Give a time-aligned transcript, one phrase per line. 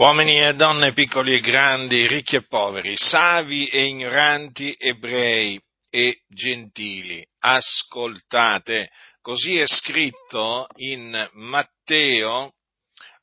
[0.00, 5.60] Uomini e donne, piccoli e grandi, ricchi e poveri, savi e ignoranti, ebrei
[5.90, 8.90] e gentili, ascoltate.
[9.20, 12.54] Così è scritto in Matteo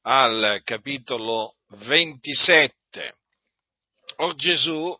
[0.04, 3.15] al capitolo 27.
[4.17, 4.96] Or Gesù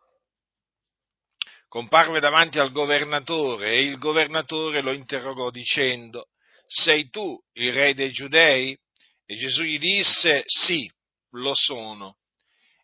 [1.67, 6.29] comparve davanti al governatore e il governatore lo interrogò dicendo,
[6.65, 8.75] sei tu il re dei giudei?
[9.27, 10.91] E Gesù gli disse, sì
[11.38, 12.18] lo sono.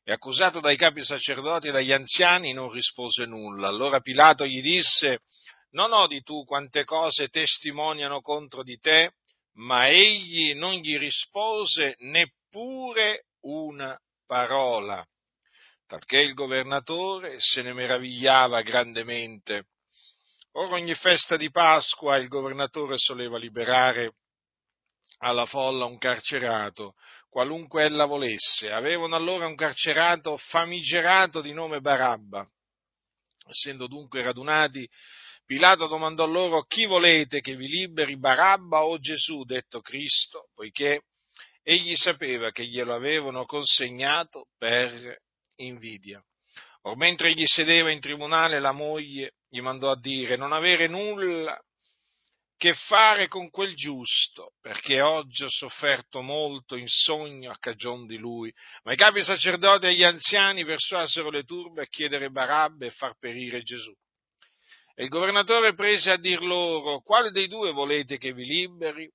[0.04, 3.68] E accusato dai capi sacerdoti e dagli anziani non rispose nulla.
[3.68, 5.20] Allora Pilato gli disse,
[5.72, 9.14] non odi tu quante cose testimoniano contro di te?
[9.56, 15.06] Ma egli non gli rispose neppure una parola,
[15.88, 19.68] talché il governatore se ne meravigliava grandemente.
[20.54, 24.16] Ora ogni festa di Pasqua il governatore soleva liberare
[25.20, 26.96] alla folla un carcerato,
[27.34, 28.72] qualunque ella volesse.
[28.72, 32.48] Avevano allora un carcerato famigerato di nome Barabba.
[33.50, 34.88] Essendo dunque radunati,
[35.44, 41.02] Pilato domandò loro chi volete che vi liberi Barabba o Gesù, detto Cristo, poiché
[41.64, 45.18] egli sapeva che glielo avevano consegnato per
[45.56, 46.24] invidia.
[46.84, 51.60] Or mentre egli sedeva in tribunale, la moglie gli mandò a dire non avere nulla
[52.64, 58.16] che fare con quel giusto, perché oggi ho sofferto molto in sogno a cagion di
[58.16, 58.54] lui.
[58.84, 63.18] Ma i capi sacerdoti e gli anziani persuasero le turbe a chiedere Barabba e far
[63.20, 63.94] perire Gesù.
[64.96, 69.12] E il governatore prese a dir loro, quale dei due volete che vi liberi?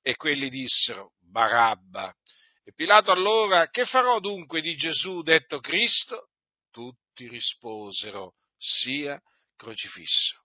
[0.00, 2.14] E quelli dissero, Barabba.
[2.62, 6.28] E Pilato allora, che farò dunque di Gesù detto Cristo?
[6.70, 9.20] Tutti risposero, sia
[9.56, 10.43] crocifisso.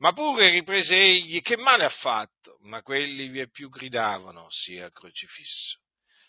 [0.00, 2.56] Ma pure riprese egli, che male ha fatto?
[2.62, 5.78] Ma quelli vie più gridavano, sia crocifisso.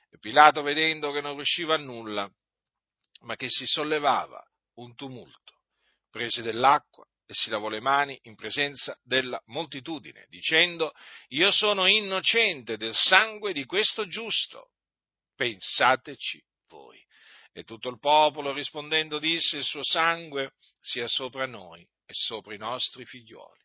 [0.10, 2.30] E Pilato, vedendo che non riusciva a nulla,
[3.22, 4.44] ma che si sollevava
[4.76, 5.62] un tumulto,
[6.10, 10.92] prese dell'acqua e si lavò le mani in presenza della moltitudine, dicendo,
[11.30, 14.72] io sono innocente del sangue di questo giusto,
[15.34, 17.02] pensateci voi.
[17.54, 22.58] E tutto il popolo rispondendo disse, il suo sangue sia sopra noi e sopra i
[22.58, 23.60] nostri figlioli.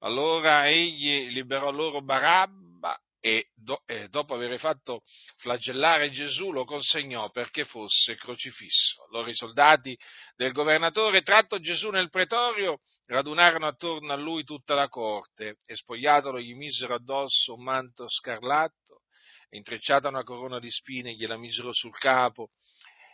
[0.00, 5.02] Allora egli liberò loro Barabba e, do, eh, dopo aver fatto
[5.38, 9.04] flagellare Gesù lo consegnò perché fosse crocifisso.
[9.08, 9.98] Allora i soldati
[10.36, 16.38] del governatore, tratto Gesù nel pretorio, radunarono attorno a lui tutta la corte e spogliatolo
[16.38, 19.02] gli misero addosso un manto scarlatto,
[19.50, 22.50] intrecciata una corona di spine gliela misero sul capo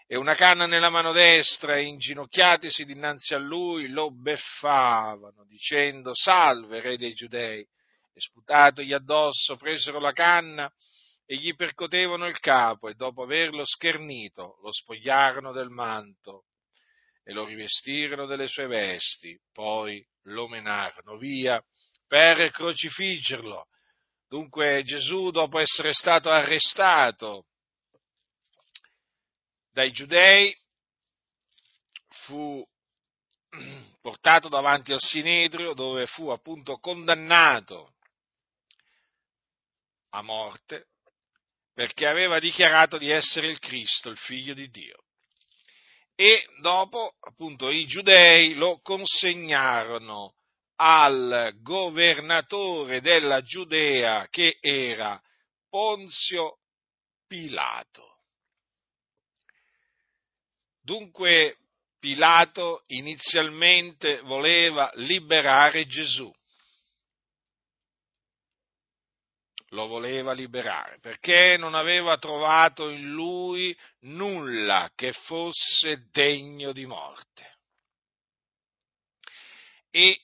[0.06, 6.80] e una canna nella mano destra e inginocchiatisi dinanzi a lui lo beffavano, dicendo salve
[6.80, 7.60] re dei giudei.
[7.60, 10.70] E sputatogli addosso presero la canna
[11.26, 16.44] e gli percotevano il capo e dopo averlo schernito lo spogliarono del manto
[17.24, 21.62] e lo rivestirono delle sue vesti, poi lo menarono via
[22.06, 23.66] per crocifiggerlo.
[24.28, 27.46] Dunque Gesù, dopo essere stato arrestato,
[29.74, 30.56] dai giudei,
[32.08, 32.64] fu
[34.00, 37.94] portato davanti al Sinedrio dove fu appunto condannato
[40.10, 40.86] a morte
[41.72, 45.02] perché aveva dichiarato di essere il Cristo, il figlio di Dio.
[46.14, 50.36] E dopo appunto i giudei lo consegnarono
[50.76, 55.20] al governatore della Giudea che era
[55.68, 56.60] Ponzio
[57.26, 58.13] Pilato.
[60.84, 61.56] Dunque
[61.98, 66.30] Pilato inizialmente voleva liberare Gesù.
[69.68, 77.56] Lo voleva liberare perché non aveva trovato in lui nulla che fosse degno di morte.
[79.90, 80.20] E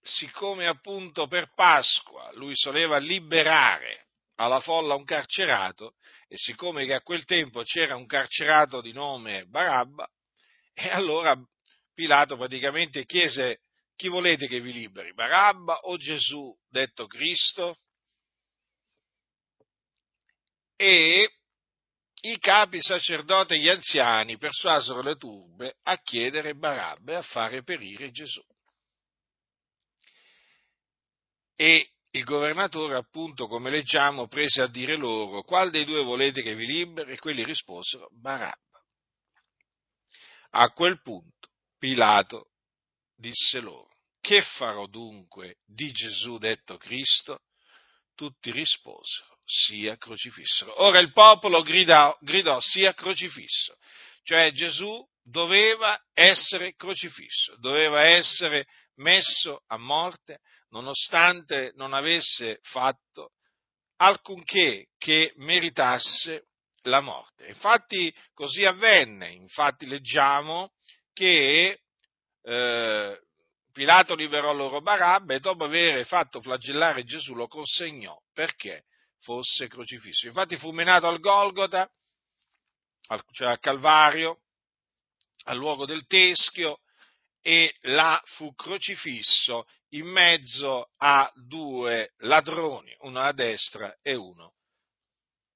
[0.00, 4.05] siccome appunto per Pasqua lui soleva liberare
[4.36, 5.94] alla folla un carcerato,
[6.28, 10.08] e siccome che a quel tempo c'era un carcerato di nome Barabba,
[10.72, 11.38] e allora
[11.94, 13.60] Pilato praticamente chiese
[13.96, 17.78] chi volete che vi liberi, Barabba o Gesù, detto Cristo?
[20.76, 21.30] E
[22.20, 27.62] i capi sacerdoti e gli anziani persuasero le turbe a chiedere Barabba e a fare
[27.62, 28.44] perire Gesù.
[31.54, 36.54] E il governatore, appunto, come leggiamo, prese a dire loro, qual dei due volete che
[36.54, 37.12] vi liberi?
[37.12, 38.56] E quelli risposero, Barabba.
[40.50, 42.52] A quel punto Pilato
[43.14, 43.90] disse loro,
[44.20, 47.42] che farò dunque di Gesù detto Cristo?
[48.14, 50.82] Tutti risposero, sia crocifisso.
[50.82, 53.76] Ora il popolo gridò, gridò sia crocifisso,
[54.22, 60.40] cioè Gesù doveva essere crocifisso, doveva essere messo a morte
[60.70, 63.32] nonostante non avesse fatto
[63.96, 66.46] alcunché che meritasse
[66.82, 67.46] la morte.
[67.46, 70.72] Infatti così avvenne, infatti leggiamo
[71.12, 71.80] che
[72.42, 73.20] eh,
[73.72, 78.84] Pilato liberò loro Barabba e dopo aver fatto flagellare Gesù lo consegnò perché
[79.20, 80.26] fosse crocifisso.
[80.26, 81.90] Infatti fu menato al Golgota,
[83.32, 84.42] cioè al Calvario,
[85.46, 86.80] al luogo del teschio,
[87.40, 94.54] e là fu crocifisso in mezzo a due ladroni, uno a destra e uno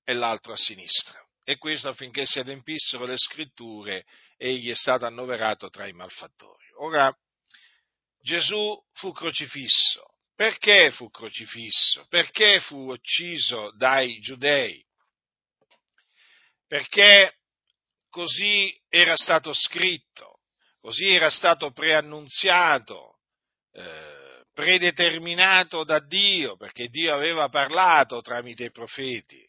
[0.04, 1.18] e l'altro a sinistra.
[1.42, 4.04] E questo affinché si adempissero le scritture,
[4.36, 6.64] egli è stato annoverato tra i malfattori.
[6.78, 7.12] Ora,
[8.20, 10.04] Gesù fu crocifisso.
[10.34, 12.06] Perché fu crocifisso?
[12.08, 14.82] Perché fu ucciso dai giudei?
[16.66, 17.39] Perché
[18.10, 20.40] così era stato scritto,
[20.80, 23.20] così era stato preannunziato,
[23.72, 29.48] eh, predeterminato da Dio, perché Dio aveva parlato tramite i profeti.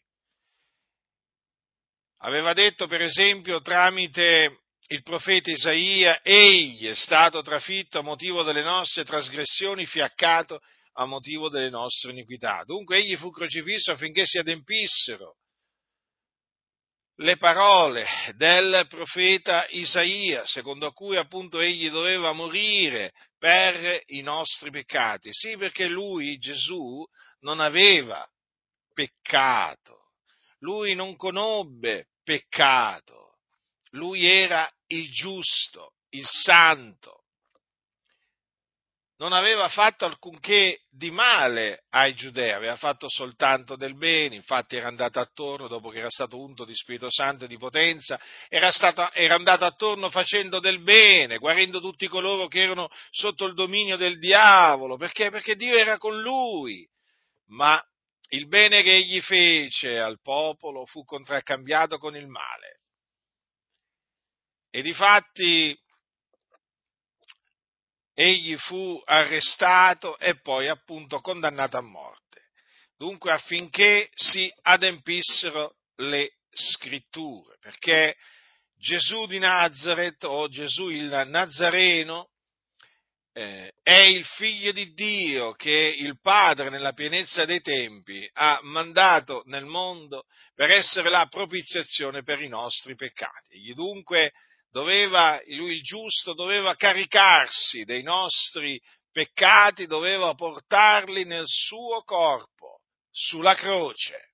[2.18, 8.62] Aveva detto, per esempio, tramite il profeta Isaia, egli è stato trafitto a motivo delle
[8.62, 10.60] nostre trasgressioni, fiaccato
[10.94, 12.62] a motivo delle nostre iniquità.
[12.64, 15.36] Dunque egli fu crocifisso affinché si adempissero
[17.22, 25.30] le parole del profeta Isaia, secondo cui appunto egli doveva morire per i nostri peccati.
[25.32, 27.04] Sì, perché lui, Gesù,
[27.40, 28.26] non aveva
[28.92, 30.10] peccato,
[30.58, 33.22] lui non conobbe peccato
[33.92, 37.21] lui era il giusto, il santo.
[39.22, 44.88] Non aveva fatto alcunché di male ai giudei, aveva fatto soltanto del bene, infatti era
[44.88, 49.12] andato attorno, dopo che era stato unto di Spirito Santo e di potenza, era, stato,
[49.12, 54.18] era andato attorno facendo del bene, guarendo tutti coloro che erano sotto il dominio del
[54.18, 55.30] diavolo, perché?
[55.30, 56.84] Perché Dio era con lui.
[57.50, 57.80] Ma
[58.30, 62.80] il bene che egli fece al popolo fu contraccambiato con il male.
[64.68, 65.78] E difatti
[68.22, 72.50] egli fu arrestato e poi appunto condannato a morte.
[72.96, 78.16] Dunque affinché si adempissero le scritture, perché
[78.78, 82.28] Gesù di Nazareth o Gesù il Nazareno
[83.32, 89.42] eh, è il figlio di Dio che il Padre nella pienezza dei tempi ha mandato
[89.46, 90.24] nel mondo
[90.54, 93.56] per essere la propiziazione per i nostri peccati.
[93.56, 94.32] Egli dunque
[94.72, 98.80] doveva, lui il giusto doveva caricarsi dei nostri
[99.12, 102.80] peccati, doveva portarli nel suo corpo,
[103.10, 104.30] sulla croce,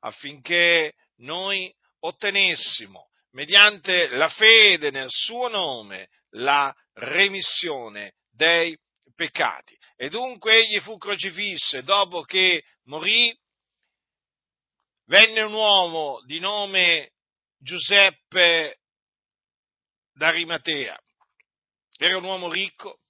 [0.00, 8.78] affinché noi ottenessimo, mediante la fede nel suo nome, la remissione dei
[9.16, 9.76] peccati.
[9.96, 13.36] E dunque egli fu crocifisso e dopo che morì,
[15.06, 17.10] venne un uomo di nome
[17.58, 18.79] Giuseppe
[20.12, 20.98] d'Arimatea.
[21.98, 23.00] Era un uomo ricco,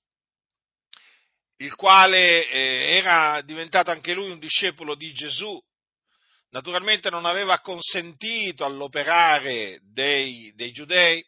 [1.57, 5.61] il quale eh, era diventato anche lui un discepolo di Gesù.
[6.51, 11.25] Naturalmente non aveva consentito all'operare dei, dei giudei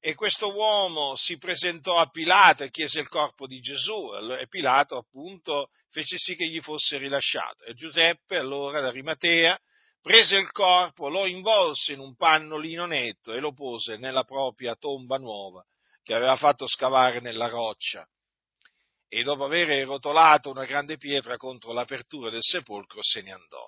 [0.00, 4.96] e questo uomo si presentò a Pilato e chiese il corpo di Gesù e Pilato
[4.96, 7.64] appunto fece sì che gli fosse rilasciato.
[7.64, 9.58] E Giuseppe allora d'Arimatea
[10.04, 15.16] prese il corpo, lo involse in un pannolino netto e lo pose nella propria tomba
[15.16, 15.64] nuova
[16.02, 18.06] che aveva fatto scavare nella roccia.
[19.08, 23.66] E dopo aver rotolato una grande pietra contro l'apertura del sepolcro se ne andò.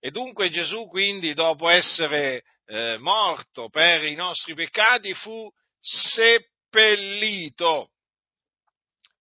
[0.00, 7.10] E dunque Gesù quindi, dopo essere eh, morto per i nostri peccati, fu seppellito.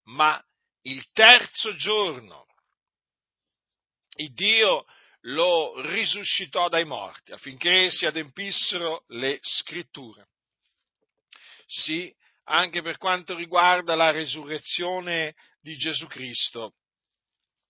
[0.04, 0.42] Ma
[0.84, 2.46] il terzo giorno,
[4.16, 4.86] il Dio
[5.22, 10.28] lo risuscitò dai morti affinché si adempissero le scritture.
[11.66, 12.14] Sì,
[12.46, 16.76] anche per quanto riguarda la resurrezione di Gesù Cristo,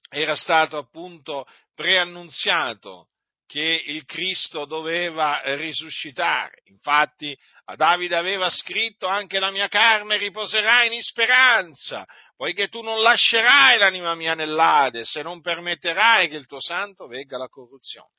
[0.09, 3.09] era stato appunto preannunziato
[3.47, 6.61] che il Cristo doveva risuscitare.
[6.65, 7.35] Infatti
[7.65, 13.77] a Davide aveva scritto anche la mia carne riposerà in speranza, poiché tu non lascerai
[13.77, 18.11] l'anima mia nell'Ade, se non permetterai che il tuo santo vegga la corruzione.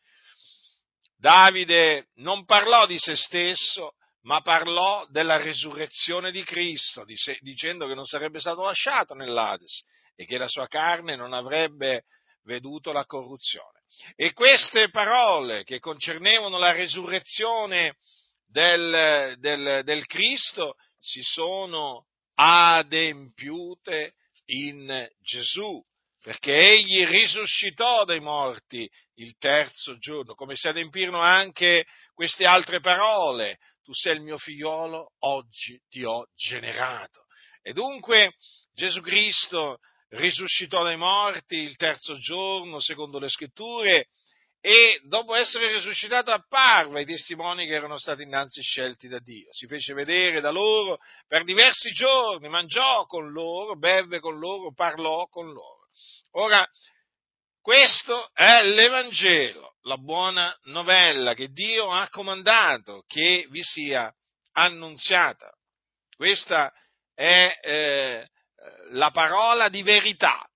[1.17, 3.93] Davide non parlò di se stesso,
[4.23, 7.05] ma parlò della risurrezione di Cristo,
[7.41, 9.83] dicendo che non sarebbe stato lasciato nell'Ades
[10.17, 12.05] e che la sua carne non avrebbe
[12.45, 13.78] veduto la corruzione.
[14.17, 17.97] E queste parole che concernevano la resurrezione
[18.47, 24.15] del, del, del Cristo si sono adempiute
[24.47, 25.83] in Gesù,
[26.23, 33.59] perché egli risuscitò dai morti il terzo giorno, come si adempirono anche queste altre parole,
[33.83, 37.25] tu sei il mio figliolo, oggi ti ho generato.
[37.63, 38.35] E dunque
[38.75, 39.79] Gesù Cristo
[40.11, 44.09] risuscitò dai morti il terzo giorno, secondo le scritture,
[44.61, 49.49] e dopo essere risuscitato apparve ai testimoni che erano stati innanzi scelti da Dio.
[49.53, 55.27] Si fece vedere da loro per diversi giorni, mangiò con loro, bevve con loro, parlò
[55.29, 55.87] con loro.
[56.33, 56.69] Ora,
[57.61, 64.13] questo è l'Evangelo, la buona novella che Dio ha comandato che vi sia
[64.53, 65.53] annunziata.
[66.17, 66.73] Questa
[67.15, 68.29] è eh,
[68.91, 70.49] la parola di verità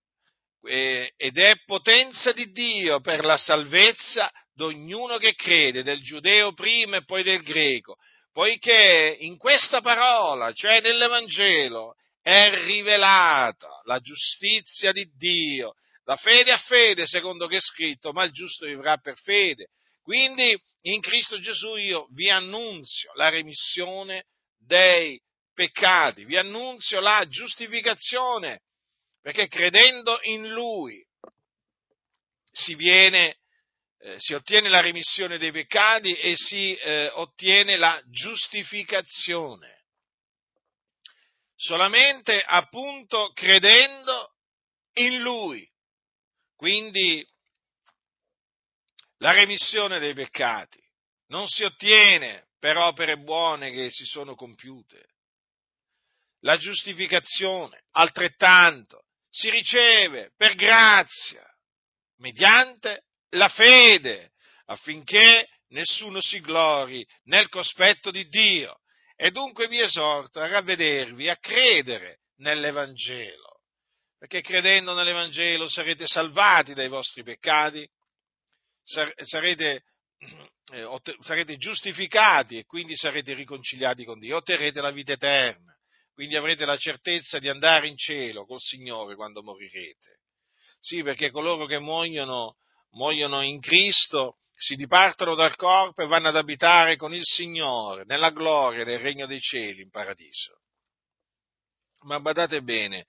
[0.64, 6.98] ed è potenza di Dio per la salvezza di ognuno che crede, del giudeo prima
[6.98, 7.96] e poi del greco,
[8.32, 16.58] poiché in questa parola, cioè nell'Evangelo, è rivelata la giustizia di Dio, da fede a
[16.58, 19.68] fede, secondo che è scritto, ma il giusto vivrà per fede.
[20.02, 24.26] Quindi in Cristo Gesù io vi annunzio la remissione
[24.58, 25.20] dei
[25.54, 28.62] peccati, vi annunzio la giustificazione,
[29.20, 31.04] perché credendo in Lui
[32.50, 33.38] si, viene,
[33.98, 39.80] eh, si ottiene la remissione dei peccati e si eh, ottiene la giustificazione.
[41.54, 44.34] Solamente appunto credendo
[44.94, 45.68] in Lui.
[46.56, 47.26] Quindi
[49.18, 50.80] la remissione dei peccati
[51.28, 55.08] non si ottiene per opere buone che si sono compiute,
[56.42, 61.42] la giustificazione altrettanto si riceve per grazia,
[62.18, 64.32] mediante la fede,
[64.66, 68.78] affinché nessuno si glori nel cospetto di Dio.
[69.16, 73.60] E dunque vi esorto a ravvedervi, a credere nell'Evangelo,
[74.18, 77.88] perché credendo nell'Evangelo sarete salvati dai vostri peccati,
[78.82, 79.84] sarete,
[80.72, 80.88] eh,
[81.20, 85.71] sarete giustificati e quindi sarete riconciliati con Dio, otterrete la vita eterna
[86.14, 90.20] quindi avrete la certezza di andare in cielo col Signore quando morirete.
[90.80, 92.56] Sì, perché coloro che muoiono,
[92.90, 98.30] muoiono in Cristo si dipartono dal corpo e vanno ad abitare con il Signore nella
[98.30, 100.60] gloria del regno dei cieli in paradiso.
[102.00, 103.06] Ma badate bene,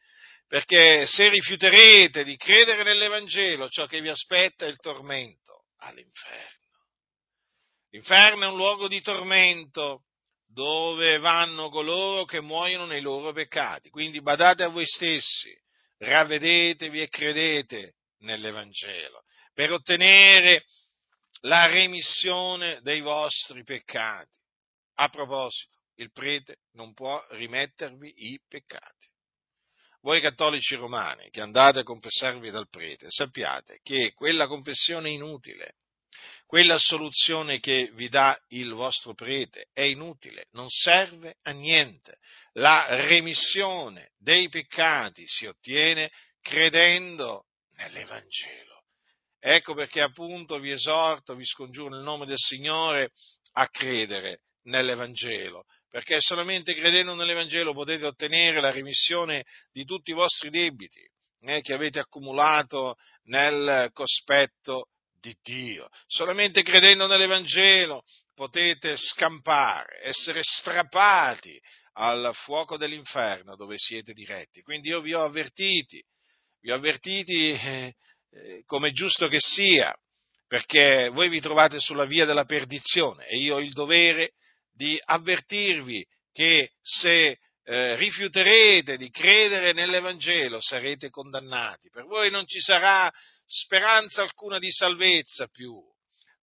[0.48, 6.62] perché se rifiuterete di credere nell'Evangelo, ciò che vi aspetta è il tormento all'inferno.
[7.90, 10.06] L'inferno è un luogo di tormento
[10.54, 13.90] dove vanno coloro che muoiono nei loro peccati.
[13.90, 15.52] Quindi badate a voi stessi,
[15.98, 20.66] ravvedetevi e credete nell'Evangelo per ottenere
[21.42, 24.40] la remissione dei vostri peccati.
[24.96, 29.12] A proposito, il prete non può rimettervi i peccati.
[30.02, 35.76] Voi cattolici romani che andate a confessarvi dal prete, sappiate che quella confessione è inutile,
[36.54, 42.20] quella soluzione che vi dà il vostro prete è inutile, non serve a niente.
[42.52, 46.12] La remissione dei peccati si ottiene
[46.44, 47.46] credendo
[47.78, 48.84] nell'Evangelo.
[49.40, 53.14] Ecco perché appunto vi esorto, vi scongiuro nel nome del Signore
[53.54, 60.52] a credere nell'Evangelo, perché solamente credendo nell'Evangelo potete ottenere la remissione di tutti i vostri
[60.52, 61.04] debiti
[61.46, 64.90] eh, che avete accumulato nel cospetto
[65.24, 65.88] di Dio.
[66.06, 68.04] Solamente credendo nell'Evangelo
[68.36, 71.58] potete scampare, essere strappati
[71.94, 74.62] al fuoco dell'inferno dove siete diretti.
[74.62, 76.04] Quindi io vi ho avvertiti,
[76.60, 77.94] vi ho avvertiti eh,
[78.32, 79.96] eh, come giusto che sia,
[80.46, 84.32] perché voi vi trovate sulla via della perdizione e io ho il dovere
[84.74, 91.90] di avvertirvi che se eh, rifiuterete di credere nell'Evangelo sarete condannati.
[91.90, 93.10] Per voi non ci sarà
[93.46, 95.74] speranza alcuna di salvezza più.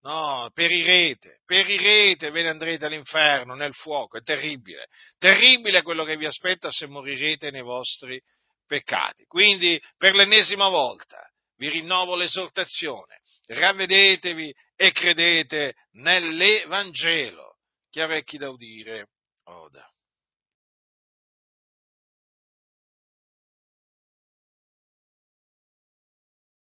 [0.02, 4.87] No, perirete, perirete, ve ne andrete all'inferno, nel fuoco, è terribile.
[5.19, 8.19] Terribile quello che vi aspetta se morirete nei vostri
[8.66, 9.25] peccati.
[9.26, 11.21] Quindi, per l'ennesima volta,
[11.57, 17.57] vi rinnovo l'esortazione, ravvedetevi e credete nell'Evangelo.
[17.90, 19.09] Chi ha vecchi da udire,
[19.45, 19.89] oda.